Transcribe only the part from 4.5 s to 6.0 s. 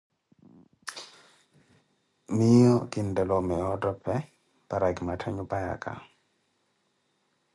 para ki matthe nyupayaka.